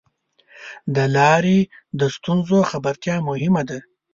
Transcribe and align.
د 0.95 0.97
لارې 1.15 1.59
د 1.99 2.01
ستونزو 2.15 2.57
خبرتیا 2.71 3.15
مهمه 3.27 3.63
ده. 3.69 3.79